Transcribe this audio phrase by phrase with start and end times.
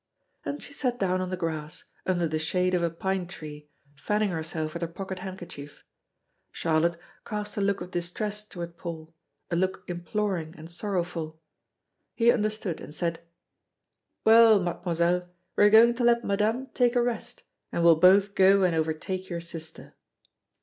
[0.43, 4.31] And she sat down on the grass, under the shade of a pine tree, fanning
[4.31, 5.85] herself with her pocket handkerchief.
[6.51, 9.13] Charlotte cast a look of distress toward Paul,
[9.51, 11.39] a look imploring and sorrowful.
[12.15, 13.19] He understood, and said:
[14.25, 18.63] "Well, Mademoiselle, we are going to let Madame take a rest, and we'll both go
[18.63, 19.93] and overtake your sister."